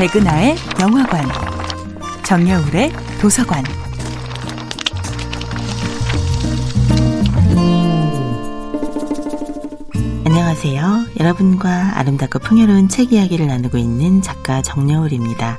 백은하의 0.00 0.56
영화관, 0.80 1.28
정여울의 2.24 2.90
도서관. 3.20 3.62
안녕하세요. 10.24 11.04
여러분과 11.20 11.98
아름답고 11.98 12.38
풍요로운 12.38 12.88
책 12.88 13.12
이야기를 13.12 13.46
나누고 13.46 13.76
있는 13.76 14.22
작가 14.22 14.62
정여울입니다. 14.62 15.58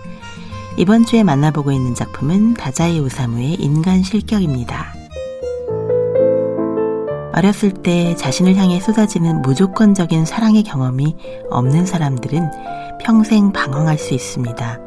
이번 0.76 1.06
주에 1.06 1.22
만나보고 1.22 1.72
있는 1.72 1.94
작품은 1.94 2.56
다자이 2.56 3.00
오사무의 3.00 3.54
인간 3.54 4.02
실격입니다. 4.02 4.96
어렸을 7.36 7.72
때 7.72 8.16
자신을 8.16 8.56
향해 8.56 8.80
쏟아지는 8.80 9.44
무조건적인 9.44 10.26
사랑의 10.26 10.64
경험이 10.64 11.16
없는 11.52 11.86
사람들은 11.86 12.50
평생 13.04 13.52
방황할 13.52 13.98
수 13.98 14.14
있습니다. 14.14 14.80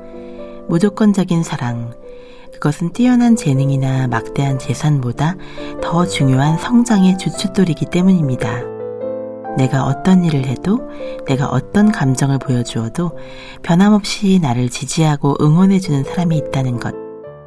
무조건적인 0.68 1.42
사랑. 1.42 1.92
그것은 2.52 2.92
뛰어난 2.92 3.36
재능이나 3.36 4.06
막대한 4.06 4.58
재산보다 4.58 5.36
더 5.82 6.06
중요한 6.06 6.56
성장의 6.56 7.18
주춧돌이기 7.18 7.86
때문입니다. 7.86 8.62
내가 9.56 9.84
어떤 9.84 10.24
일을 10.24 10.46
해도 10.46 10.80
내가 11.26 11.48
어떤 11.48 11.92
감정을 11.92 12.38
보여주어도 12.38 13.12
변함없이 13.62 14.38
나를 14.40 14.68
지지하고 14.68 15.36
응원해주는 15.40 16.04
사람이 16.04 16.36
있다는 16.36 16.78
것. 16.78 16.94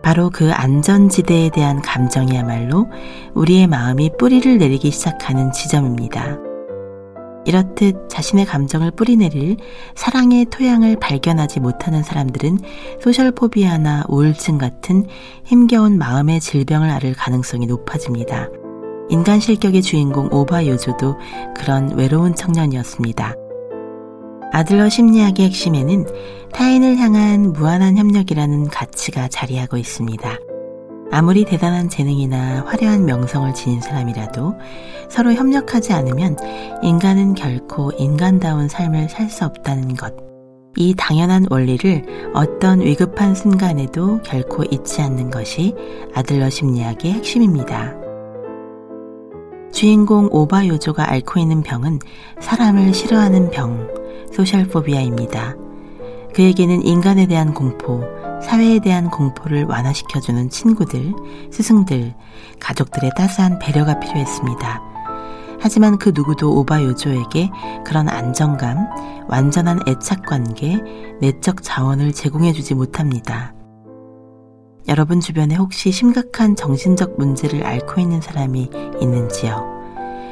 바로 0.03 0.29
그 0.29 0.51
안전지대에 0.53 1.49
대한 1.49 1.81
감정이야말로 1.81 2.87
우리의 3.33 3.67
마음이 3.67 4.11
뿌리를 4.17 4.57
내리기 4.57 4.91
시작하는 4.91 5.51
지점입니다. 5.51 6.46
이렇듯 7.47 8.09
자신의 8.09 8.45
감정을 8.45 8.91
뿌리내릴 8.91 9.55
사랑의 9.95 10.45
토양을 10.45 10.97
발견하지 10.99 11.61
못하는 11.61 12.03
사람들은 12.03 12.59
소셜포비아나 13.01 14.03
우울증 14.09 14.57
같은 14.57 15.07
힘겨운 15.45 15.97
마음의 15.97 16.41
질병을 16.41 16.89
앓을 16.89 17.13
가능성이 17.13 17.65
높아집니다. 17.65 18.49
인간 19.09 19.39
실격의 19.39 19.81
주인공 19.81 20.27
오바 20.31 20.65
요조도 20.67 21.15
그런 21.55 21.95
외로운 21.95 22.35
청년이었습니다. 22.35 23.33
아들러 24.51 24.89
심리학의 24.89 25.45
핵심에는 25.45 26.05
타인을 26.51 26.97
향한 26.97 27.53
무한한 27.53 27.97
협력이라는 27.97 28.67
가치가 28.67 29.29
자리하고 29.29 29.77
있습니다. 29.77 30.37
아무리 31.17 31.45
대단한 31.45 31.89
재능이나 31.89 32.65
화려한 32.67 33.05
명성을 33.05 33.51
지닌 33.55 33.81
사람이라도 33.81 34.53
서로 35.09 35.33
협력하지 35.33 35.91
않으면 35.91 36.37
인간은 36.83 37.33
결코 37.33 37.91
인간다운 37.97 38.67
삶을 38.67 39.09
살 39.09 39.27
수 39.27 39.43
없다는 39.43 39.95
것. 39.95 40.13
이 40.75 40.93
당연한 40.95 41.47
원리를 41.49 42.31
어떤 42.35 42.81
위급한 42.81 43.33
순간에도 43.33 44.21
결코 44.21 44.63
잊지 44.65 45.01
않는 45.01 45.31
것이 45.31 45.73
아들러 46.13 46.51
심리학의 46.51 47.13
핵심입니다. 47.13 47.95
주인공 49.71 50.29
오바 50.31 50.67
요조가 50.67 51.09
앓고 51.11 51.39
있는 51.39 51.63
병은 51.63 51.97
사람을 52.39 52.93
싫어하는 52.93 53.49
병, 53.49 53.87
소셜포비아입니다. 54.33 55.55
그에게는 56.35 56.85
인간에 56.85 57.25
대한 57.25 57.55
공포, 57.55 58.03
사회에 58.47 58.79
대한 58.79 59.09
공포를 59.09 59.65
완화시켜주는 59.65 60.49
친구들, 60.49 61.13
스승들, 61.51 62.13
가족들의 62.61 63.11
따스한 63.17 63.59
배려가 63.59 63.99
필요했습니다. 63.99 64.81
하지만 65.59 65.97
그 65.97 66.13
누구도 66.15 66.57
오바 66.57 66.81
요조에게 66.81 67.49
그런 67.85 68.07
안정감, 68.07 68.87
완전한 69.27 69.81
애착 69.85 70.25
관계, 70.25 70.79
내적 71.19 71.61
자원을 71.61 72.13
제공해주지 72.13 72.75
못합니다. 72.75 73.53
여러분 74.87 75.19
주변에 75.19 75.55
혹시 75.55 75.91
심각한 75.91 76.55
정신적 76.55 77.17
문제를 77.17 77.65
앓고 77.65 77.99
있는 77.99 78.21
사람이 78.21 78.69
있는지요? 79.01 79.75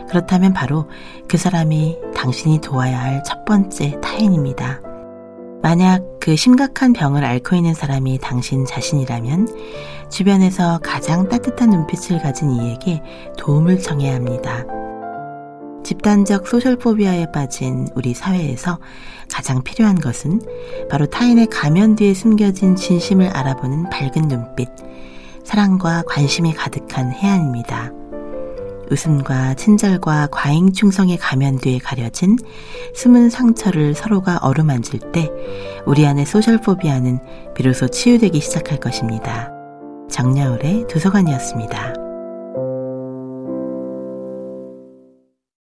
그렇다면 0.08 0.54
바로 0.54 0.88
그 1.28 1.36
사람이 1.36 1.98
당신이 2.16 2.62
도와야 2.62 2.98
할 2.98 3.24
첫 3.26 3.44
번째 3.44 4.00
타인입니다. 4.00 4.85
만약 5.66 6.20
그 6.20 6.36
심각한 6.36 6.94
병을 6.94 7.26
앓고 7.26 7.56
있는 7.56 7.74
사람이 7.74 8.20
당신 8.22 8.68
자신이라면 8.68 9.48
주변에서 10.12 10.80
가장 10.84 11.28
따뜻한 11.28 11.72
눈빛을 11.72 12.22
가진 12.22 12.52
이에게 12.52 13.02
도움을 13.40 13.80
청해야 13.80 14.14
합니다. 14.14 14.64
집단적 15.84 16.48
소셜포비아에 16.48 17.32
빠진 17.32 17.88
우리 17.96 18.14
사회에서 18.14 18.78
가장 19.28 19.64
필요한 19.64 19.96
것은 19.96 20.40
바로 20.88 21.08
타인의 21.08 21.48
가면 21.48 21.96
뒤에 21.96 22.14
숨겨진 22.14 22.76
진심을 22.76 23.30
알아보는 23.30 23.90
밝은 23.90 24.28
눈빛, 24.28 24.70
사랑과 25.44 26.04
관심이 26.06 26.54
가득한 26.54 27.12
해안입니다. 27.12 27.92
웃음과 28.92 29.56
친절과 29.56 30.30
과잉 30.32 30.72
충성의 30.74 31.18
가면 31.18 31.58
뒤에 31.60 31.80
가려진 31.80 32.38
숨은 32.94 33.30
상처를 33.30 33.94
서로가 33.96 34.40
어루만질 34.42 35.12
때 35.12 35.30
우리 35.86 36.06
안의 36.06 36.26
소셜포비아는 36.26 37.20
비로소 37.56 37.88
치유되기 37.88 38.40
시작할 38.40 38.80
것입니다. 38.80 39.52
정야울의 40.10 40.88
도서관이었습니다. 40.88 42.05